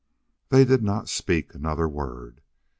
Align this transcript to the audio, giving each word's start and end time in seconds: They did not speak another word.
They 0.49 0.65
did 0.65 0.81
not 0.81 1.09
speak 1.09 1.53
another 1.53 1.87
word. 1.87 2.41